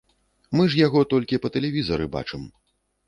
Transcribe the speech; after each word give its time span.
Мы 0.59 0.63
ж 0.73 0.79
яго 0.87 1.03
толькі 1.13 1.41
па 1.43 1.51
тэлевізары 1.59 2.05
бачым. 2.17 2.51